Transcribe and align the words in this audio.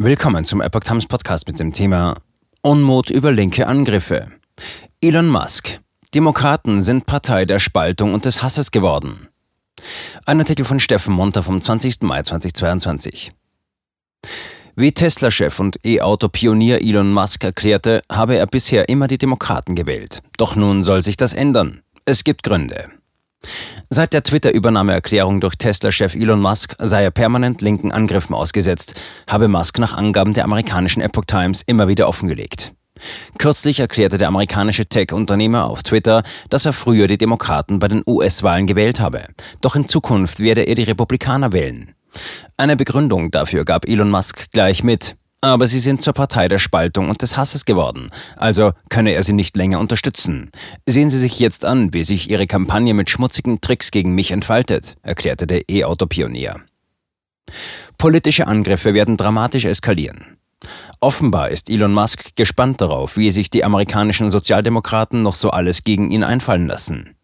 Willkommen 0.00 0.44
zum 0.44 0.60
Epoch 0.60 0.84
Times 0.84 1.06
Podcast 1.06 1.48
mit 1.48 1.58
dem 1.58 1.72
Thema 1.72 2.14
Unmut 2.62 3.10
über 3.10 3.32
linke 3.32 3.66
Angriffe. 3.66 4.28
Elon 5.00 5.28
Musk. 5.28 5.80
Demokraten 6.14 6.82
sind 6.82 7.04
Partei 7.04 7.46
der 7.46 7.58
Spaltung 7.58 8.14
und 8.14 8.24
des 8.24 8.40
Hasses 8.40 8.70
geworden. 8.70 9.26
Ein 10.24 10.38
Artikel 10.38 10.64
von 10.64 10.78
Steffen 10.78 11.12
Munter 11.12 11.42
vom 11.42 11.60
20. 11.60 12.02
Mai 12.02 12.22
2022. 12.22 13.32
Wie 14.76 14.92
Tesla-Chef 14.92 15.58
und 15.58 15.84
E-Auto-Pionier 15.84 16.80
Elon 16.80 17.12
Musk 17.12 17.42
erklärte, 17.42 18.02
habe 18.08 18.36
er 18.36 18.46
bisher 18.46 18.88
immer 18.88 19.08
die 19.08 19.18
Demokraten 19.18 19.74
gewählt. 19.74 20.22
Doch 20.36 20.54
nun 20.54 20.84
soll 20.84 21.02
sich 21.02 21.16
das 21.16 21.32
ändern. 21.32 21.82
Es 22.04 22.22
gibt 22.22 22.44
Gründe. 22.44 22.88
Seit 23.90 24.12
der 24.12 24.22
Twitter-Übernahmeerklärung 24.22 25.40
durch 25.40 25.56
Tesla-Chef 25.56 26.14
Elon 26.14 26.40
Musk 26.40 26.74
sei 26.78 27.04
er 27.04 27.10
permanent 27.10 27.62
linken 27.62 27.90
Angriffen 27.90 28.34
ausgesetzt, 28.34 29.00
habe 29.26 29.48
Musk 29.48 29.78
nach 29.78 29.96
Angaben 29.96 30.34
der 30.34 30.44
amerikanischen 30.44 31.00
Epoch 31.00 31.24
Times 31.24 31.62
immer 31.66 31.88
wieder 31.88 32.06
offengelegt. 32.06 32.72
Kürzlich 33.38 33.80
erklärte 33.80 34.18
der 34.18 34.28
amerikanische 34.28 34.86
Tech-Unternehmer 34.86 35.64
auf 35.64 35.82
Twitter, 35.82 36.22
dass 36.50 36.66
er 36.66 36.72
früher 36.72 37.06
die 37.06 37.16
Demokraten 37.16 37.78
bei 37.78 37.88
den 37.88 38.02
US-Wahlen 38.06 38.66
gewählt 38.66 39.00
habe. 39.00 39.26
Doch 39.60 39.76
in 39.76 39.88
Zukunft 39.88 40.40
werde 40.40 40.62
er 40.62 40.74
die 40.74 40.82
Republikaner 40.82 41.52
wählen. 41.52 41.94
Eine 42.56 42.76
Begründung 42.76 43.30
dafür 43.30 43.64
gab 43.64 43.86
Elon 43.86 44.10
Musk 44.10 44.50
gleich 44.50 44.82
mit. 44.82 45.16
Aber 45.40 45.68
sie 45.68 45.78
sind 45.78 46.02
zur 46.02 46.14
Partei 46.14 46.48
der 46.48 46.58
Spaltung 46.58 47.08
und 47.08 47.22
des 47.22 47.36
Hasses 47.36 47.64
geworden, 47.64 48.10
also 48.36 48.72
könne 48.88 49.12
er 49.12 49.22
sie 49.22 49.32
nicht 49.32 49.56
länger 49.56 49.78
unterstützen. 49.78 50.50
Sehen 50.84 51.10
Sie 51.10 51.18
sich 51.18 51.38
jetzt 51.38 51.64
an, 51.64 51.94
wie 51.94 52.02
sich 52.02 52.28
Ihre 52.28 52.48
Kampagne 52.48 52.92
mit 52.92 53.08
schmutzigen 53.08 53.60
Tricks 53.60 53.92
gegen 53.92 54.14
mich 54.14 54.32
entfaltet, 54.32 54.96
erklärte 55.02 55.46
der 55.46 55.68
E-Auto-Pionier. 55.68 56.56
Politische 57.98 58.48
Angriffe 58.48 58.94
werden 58.94 59.16
dramatisch 59.16 59.64
eskalieren. 59.64 60.38
Offenbar 61.00 61.50
ist 61.50 61.70
Elon 61.70 61.92
Musk 61.92 62.34
gespannt 62.34 62.80
darauf, 62.80 63.16
wie 63.16 63.30
sich 63.30 63.48
die 63.48 63.64
amerikanischen 63.64 64.32
Sozialdemokraten 64.32 65.22
noch 65.22 65.36
so 65.36 65.50
alles 65.50 65.84
gegen 65.84 66.10
ihn 66.10 66.24
einfallen 66.24 66.66
lassen. 66.66 67.14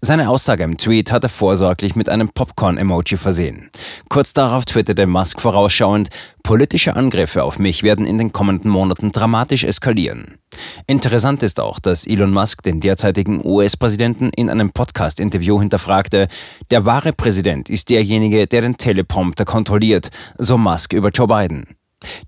Seine 0.00 0.28
Aussage 0.28 0.64
im 0.64 0.78
Tweet 0.78 1.12
hat 1.12 1.24
er 1.24 1.28
vorsorglich 1.28 1.96
mit 1.96 2.08
einem 2.08 2.28
Popcorn-Emoji 2.28 3.16
versehen. 3.16 3.70
Kurz 4.08 4.32
darauf 4.32 4.64
twitterte 4.64 5.06
Musk 5.06 5.40
vorausschauend, 5.40 6.08
politische 6.42 6.96
Angriffe 6.96 7.42
auf 7.44 7.58
mich 7.58 7.82
werden 7.82 8.06
in 8.06 8.18
den 8.18 8.32
kommenden 8.32 8.70
Monaten 8.70 9.12
dramatisch 9.12 9.64
eskalieren. 9.64 10.38
Interessant 10.86 11.42
ist 11.42 11.60
auch, 11.60 11.78
dass 11.78 12.06
Elon 12.06 12.32
Musk 12.32 12.62
den 12.62 12.80
derzeitigen 12.80 13.44
US-Präsidenten 13.44 14.30
in 14.30 14.48
einem 14.50 14.70
Podcast-Interview 14.70 15.60
hinterfragte, 15.60 16.28
der 16.70 16.84
wahre 16.84 17.12
Präsident 17.12 17.70
ist 17.70 17.90
derjenige, 17.90 18.46
der 18.46 18.62
den 18.62 18.76
Teleprompter 18.76 19.44
kontrolliert, 19.44 20.08
so 20.38 20.56
Musk 20.58 20.92
über 20.92 21.10
Joe 21.10 21.28
Biden. 21.28 21.66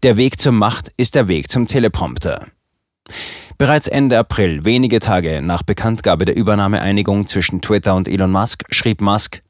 Der 0.02 0.16
Weg 0.16 0.40
zur 0.40 0.52
Macht 0.52 0.92
ist 0.96 1.14
der 1.14 1.28
Weg 1.28 1.50
zum 1.50 1.68
Teleprompter. 1.68 2.46
Bereits 3.60 3.88
Ende 3.88 4.18
April, 4.18 4.64
wenige 4.64 5.00
Tage 5.00 5.42
nach 5.42 5.62
Bekanntgabe 5.62 6.24
der 6.24 6.34
Übernahmeeinigung 6.34 7.26
zwischen 7.26 7.60
Twitter 7.60 7.94
und 7.94 8.08
Elon 8.08 8.32
Musk, 8.32 8.64
schrieb 8.70 9.02
Musk, 9.02 9.42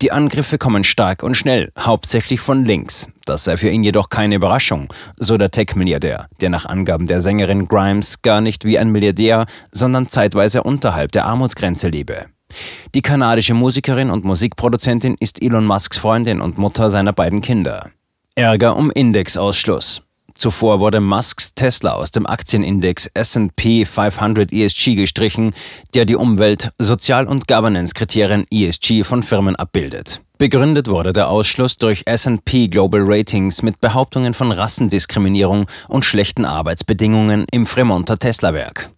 die 0.00 0.12
Angriffe 0.12 0.56
kommen 0.56 0.82
stark 0.82 1.22
und 1.22 1.34
schnell, 1.36 1.70
hauptsächlich 1.78 2.40
von 2.40 2.64
links. 2.64 3.06
Das 3.26 3.44
sei 3.44 3.58
für 3.58 3.68
ihn 3.68 3.84
jedoch 3.84 4.08
keine 4.08 4.36
Überraschung, 4.36 4.90
so 5.18 5.36
der 5.36 5.50
Tech-Milliardär, 5.50 6.28
der 6.40 6.48
nach 6.48 6.64
Angaben 6.64 7.06
der 7.06 7.20
Sängerin 7.20 7.68
Grimes 7.68 8.22
gar 8.22 8.40
nicht 8.40 8.64
wie 8.64 8.78
ein 8.78 8.92
Milliardär, 8.92 9.44
sondern 9.70 10.08
zeitweise 10.08 10.62
unterhalb 10.62 11.12
der 11.12 11.26
Armutsgrenze 11.26 11.88
lebe. 11.88 12.28
Die 12.94 13.02
kanadische 13.02 13.52
Musikerin 13.52 14.08
und 14.08 14.24
Musikproduzentin 14.24 15.16
ist 15.20 15.42
Elon 15.42 15.66
Musks 15.66 15.98
Freundin 15.98 16.40
und 16.40 16.56
Mutter 16.56 16.88
seiner 16.88 17.12
beiden 17.12 17.42
Kinder. 17.42 17.90
Ärger 18.36 18.74
um 18.74 18.90
Indexausschluss. 18.90 20.00
Zuvor 20.40 20.80
wurde 20.80 21.02
Musks 21.02 21.54
Tesla 21.54 21.92
aus 21.92 22.12
dem 22.12 22.26
Aktienindex 22.26 23.10
SP 23.12 23.84
500 23.84 24.50
ESG 24.50 24.94
gestrichen, 24.94 25.52
der 25.92 26.06
die 26.06 26.16
Umwelt-, 26.16 26.70
Sozial- 26.78 27.26
und 27.26 27.46
Governance-Kriterien 27.46 28.46
ESG 28.50 29.04
von 29.04 29.22
Firmen 29.22 29.54
abbildet. 29.54 30.22
Begründet 30.38 30.88
wurde 30.88 31.12
der 31.12 31.28
Ausschluss 31.28 31.76
durch 31.76 32.04
SP 32.08 32.72
Global 32.72 33.02
Ratings 33.04 33.60
mit 33.60 33.82
Behauptungen 33.82 34.32
von 34.32 34.50
Rassendiskriminierung 34.50 35.66
und 35.88 36.06
schlechten 36.06 36.46
Arbeitsbedingungen 36.46 37.44
im 37.52 37.66
Fremonter 37.66 38.16
Tesla-Werk. 38.16 38.88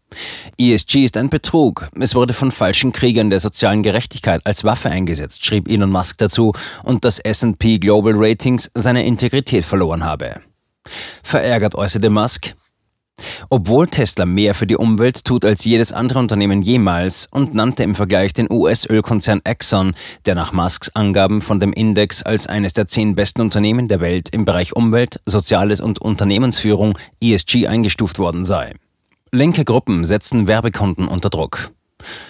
ESG 0.59 1.07
ist 1.07 1.17
ein 1.17 1.29
Betrug. 1.29 1.89
Es 1.99 2.15
wurde 2.15 2.35
von 2.35 2.53
falschen 2.53 2.93
Kriegern 2.93 3.31
der 3.31 3.41
sozialen 3.41 3.83
Gerechtigkeit 3.83 4.43
als 4.45 4.63
Waffe 4.63 4.91
eingesetzt, 4.91 5.45
schrieb 5.45 5.69
Elon 5.69 5.91
Musk 5.91 6.19
dazu, 6.19 6.53
und 6.85 7.05
dass 7.05 7.19
SP 7.19 7.83
Global 7.83 8.13
Ratings 8.15 8.71
seine 8.75 9.05
Integrität 9.05 9.65
verloren 9.65 10.05
habe. 10.05 10.41
Verärgert 11.23 11.75
äußerte 11.75 12.11
Musk, 12.11 12.55
obwohl 13.51 13.89
Tesla 13.89 14.27
mehr 14.27 14.55
für 14.55 14.67
die 14.67 14.77
Umwelt 14.77 15.25
tut 15.25 15.45
als 15.45 15.65
jedes 15.65 15.93
andere 15.93 16.19
Unternehmen 16.19 16.63
jemals 16.63 17.29
und 17.31 17.55
nannte 17.55 17.85
im 17.85 17.95
Vergleich 17.95 18.33
den 18.33 18.51
US-Ölkonzern 18.51 19.41
Exxon, 19.45 19.95
der 20.27 20.35
nach 20.35 20.53
Musks 20.53 20.91
Angaben 20.95 21.41
von 21.41 21.61
dem 21.61 21.73
Index 21.73 22.23
als 22.23 22.47
eines 22.47 22.73
der 22.73 22.87
zehn 22.87 23.15
besten 23.15 23.41
Unternehmen 23.41 23.89
der 23.89 24.01
Welt 24.01 24.31
im 24.31 24.45
Bereich 24.45 24.75
Umwelt, 24.75 25.21
Soziales 25.27 25.81
und 25.81 26.01
Unternehmensführung 26.01 26.99
ESG 27.23 27.67
eingestuft 27.67 28.19
worden 28.19 28.45
sei. 28.45 28.75
Linke 29.31 29.65
Gruppen 29.65 30.05
setzen 30.05 30.47
Werbekunden 30.47 31.09
unter 31.09 31.31
Druck. 31.31 31.71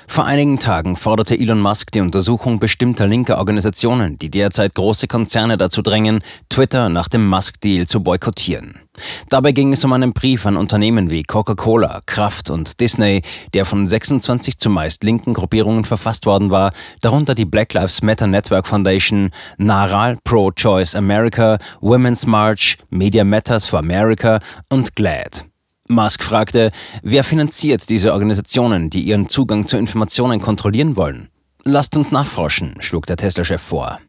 Vor 0.07 0.25
einigen 0.25 0.59
Tagen 0.59 0.97
forderte 0.97 1.39
Elon 1.39 1.61
Musk 1.61 1.91
die 1.93 2.01
Untersuchung 2.01 2.59
bestimmter 2.59 3.07
linker 3.07 3.39
Organisationen, 3.39 4.17
die 4.17 4.31
derzeit 4.31 4.75
große 4.75 5.07
Konzerne 5.09 5.57
dazu 5.57 5.83
drängen, 5.83 6.23
Twitter 6.49 6.89
nach 6.89 7.09
dem 7.09 7.29
Musk-Deal 7.29 7.87
zu 7.87 8.03
boykottieren. 8.03 8.81
Dabei 9.29 9.53
ging 9.53 9.73
es 9.73 9.85
um 9.85 9.93
einen 9.93 10.13
Brief 10.13 10.45
an 10.45 10.57
Unternehmen 10.57 11.11
wie 11.11 11.23
Coca-Cola, 11.23 12.03
Kraft 12.07 12.51
und 12.51 12.79
Disney, 12.81 13.23
der 13.55 13.65
von 13.65 13.89
26 13.89 14.59
zumeist 14.59 15.03
linken 15.03 15.33
Gruppierungen 15.33 15.85
verfasst 15.85 16.27
worden 16.27 16.51
war, 16.51 16.73
darunter 17.01 17.35
die 17.35 17.47
Black 17.47 17.73
Lives 17.73 18.03
Matter 18.03 18.27
Network 18.27 18.67
Foundation, 18.67 19.31
Naral 19.57 20.19
Pro-Choice 20.25 20.95
America, 20.95 21.59
Women's 21.81 22.27
March, 22.27 22.77
Media 22.91 23.25
Matters 23.25 23.67
for 23.67 23.79
America 23.79 24.41
und 24.69 24.95
GLAD. 24.95 25.52
Musk 25.89 26.23
fragte, 26.23 26.71
wer 27.03 27.25
finanziert 27.25 27.89
diese 27.89 28.13
Organisationen, 28.13 28.91
die 28.91 29.03
ihren 29.03 29.29
Zugang 29.29 29.67
zu 29.67 29.77
Informationen 29.77 30.41
kontrollieren 30.41 30.97
wollen? 30.97 31.29
Lasst 31.65 31.97
uns 31.97 32.11
nachforschen, 32.11 32.77
schlug 32.81 33.07
der 33.07 33.17
Tesla-Chef 33.17 33.61
vor. 33.61 34.01